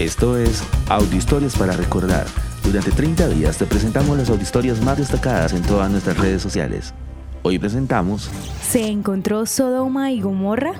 Esto 0.00 0.36
es 0.36 0.64
Audio 0.88 1.16
Historias 1.16 1.56
para 1.56 1.76
Recordar. 1.76 2.26
Durante 2.64 2.90
30 2.90 3.28
días 3.28 3.58
te 3.58 3.64
presentamos 3.64 4.18
las 4.18 4.28
audihistorias 4.28 4.80
más 4.80 4.98
destacadas 4.98 5.52
en 5.52 5.62
todas 5.62 5.88
nuestras 5.88 6.18
redes 6.18 6.42
sociales. 6.42 6.92
Hoy 7.44 7.60
presentamos 7.60 8.28
¿Se 8.60 8.88
encontró 8.88 9.46
Sodoma 9.46 10.10
y 10.10 10.20
Gomorra? 10.20 10.72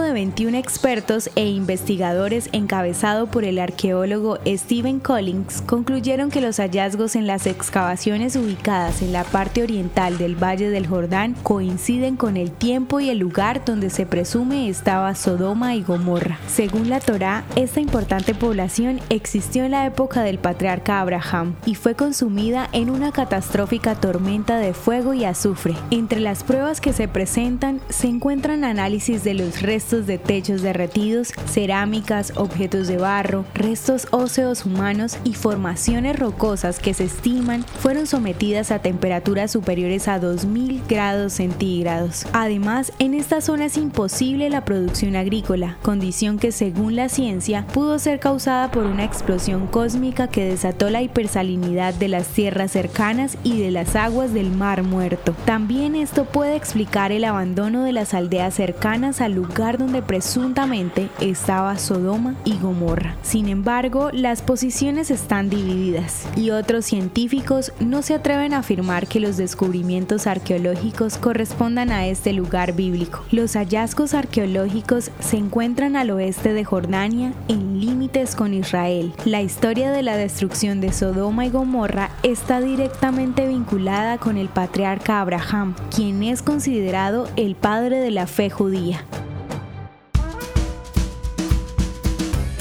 De 0.00 0.12
21 0.12 0.56
expertos 0.56 1.30
e 1.36 1.46
investigadores 1.46 2.48
encabezado 2.52 3.26
por 3.26 3.44
el 3.44 3.58
arqueólogo 3.58 4.38
Stephen 4.46 4.98
Collins 4.98 5.62
concluyeron 5.62 6.30
que 6.30 6.40
los 6.40 6.56
hallazgos 6.56 7.14
en 7.14 7.26
las 7.26 7.46
excavaciones 7.46 8.34
ubicadas 8.34 9.02
en 9.02 9.12
la 9.12 9.24
parte 9.24 9.62
oriental 9.62 10.18
del 10.18 10.34
Valle 10.34 10.70
del 10.70 10.86
Jordán 10.86 11.34
coinciden 11.42 12.16
con 12.16 12.36
el 12.36 12.50
tiempo 12.50 12.98
y 12.98 13.10
el 13.10 13.18
lugar 13.18 13.64
donde 13.64 13.90
se 13.90 14.06
presume 14.06 14.68
estaba 14.68 15.14
Sodoma 15.14 15.74
y 15.74 15.82
Gomorra. 15.82 16.38
Según 16.48 16.88
la 16.88 17.00
Torá, 17.00 17.44
esta 17.54 17.80
importante 17.80 18.34
población 18.34 19.00
existió 19.10 19.64
en 19.64 19.72
la 19.72 19.86
época 19.86 20.22
del 20.22 20.38
patriarca 20.38 21.00
Abraham 21.00 21.54
y 21.66 21.74
fue 21.76 21.94
consumida 21.94 22.68
en 22.72 22.90
una 22.90 23.12
catastrófica 23.12 23.94
tormenta 23.94 24.58
de 24.58 24.74
fuego 24.74 25.14
y 25.14 25.24
azufre. 25.24 25.74
Entre 25.90 26.20
las 26.20 26.42
pruebas 26.42 26.80
que 26.80 26.92
se 26.92 27.06
presentan 27.06 27.80
se 27.90 28.08
encuentran 28.08 28.64
análisis 28.64 29.22
de 29.22 29.34
los 29.34 29.62
restos 29.62 29.83
de 29.90 30.18
techos 30.18 30.62
derretidos, 30.62 31.32
cerámicas, 31.44 32.32
objetos 32.36 32.88
de 32.88 32.96
barro, 32.96 33.44
restos 33.54 34.08
óseos 34.12 34.64
humanos 34.64 35.18
y 35.24 35.34
formaciones 35.34 36.18
rocosas 36.18 36.78
que 36.78 36.94
se 36.94 37.04
estiman 37.04 37.64
fueron 37.80 38.06
sometidas 38.06 38.70
a 38.70 38.78
temperaturas 38.78 39.52
superiores 39.52 40.08
a 40.08 40.18
2000 40.18 40.82
grados 40.88 41.34
centígrados. 41.34 42.26
Además, 42.32 42.92
en 42.98 43.12
esta 43.12 43.42
zona 43.42 43.66
es 43.66 43.76
imposible 43.76 44.48
la 44.48 44.64
producción 44.64 45.16
agrícola, 45.16 45.76
condición 45.82 46.38
que 46.38 46.50
según 46.50 46.96
la 46.96 47.10
ciencia 47.10 47.66
pudo 47.66 47.98
ser 47.98 48.20
causada 48.20 48.70
por 48.70 48.86
una 48.86 49.04
explosión 49.04 49.66
cósmica 49.66 50.28
que 50.28 50.46
desató 50.46 50.88
la 50.88 51.02
hipersalinidad 51.02 51.92
de 51.92 52.08
las 52.08 52.28
tierras 52.28 52.72
cercanas 52.72 53.36
y 53.44 53.60
de 53.60 53.70
las 53.70 53.96
aguas 53.96 54.32
del 54.32 54.50
Mar 54.50 54.82
Muerto. 54.82 55.34
También 55.44 55.94
esto 55.94 56.24
puede 56.24 56.56
explicar 56.56 57.12
el 57.12 57.24
abandono 57.24 57.84
de 57.84 57.92
las 57.92 58.14
aldeas 58.14 58.54
cercanas 58.54 59.20
al 59.20 59.32
lugar 59.32 59.63
donde 59.72 60.02
presuntamente 60.02 61.08
estaba 61.20 61.78
Sodoma 61.78 62.34
y 62.44 62.58
Gomorra. 62.58 63.16
Sin 63.22 63.48
embargo, 63.48 64.10
las 64.12 64.42
posiciones 64.42 65.10
están 65.10 65.48
divididas 65.48 66.26
y 66.36 66.50
otros 66.50 66.84
científicos 66.84 67.72
no 67.80 68.02
se 68.02 68.14
atreven 68.14 68.52
a 68.52 68.58
afirmar 68.58 69.06
que 69.06 69.20
los 69.20 69.36
descubrimientos 69.36 70.26
arqueológicos 70.26 71.16
correspondan 71.16 71.90
a 71.90 72.06
este 72.06 72.32
lugar 72.32 72.74
bíblico. 72.74 73.24
Los 73.30 73.54
hallazgos 73.54 74.14
arqueológicos 74.14 75.10
se 75.20 75.38
encuentran 75.38 75.96
al 75.96 76.10
oeste 76.10 76.52
de 76.52 76.64
Jordania, 76.64 77.32
en 77.48 77.80
límites 77.80 78.36
con 78.36 78.52
Israel. 78.54 79.12
La 79.24 79.40
historia 79.40 79.90
de 79.90 80.02
la 80.02 80.16
destrucción 80.16 80.80
de 80.80 80.92
Sodoma 80.92 81.46
y 81.46 81.50
Gomorra 81.50 82.10
está 82.22 82.60
directamente 82.60 83.48
vinculada 83.48 84.18
con 84.18 84.36
el 84.36 84.48
patriarca 84.48 85.20
Abraham, 85.20 85.74
quien 85.94 86.22
es 86.22 86.42
considerado 86.42 87.28
el 87.36 87.54
padre 87.54 87.98
de 87.98 88.10
la 88.10 88.26
fe 88.26 88.50
judía. 88.50 89.04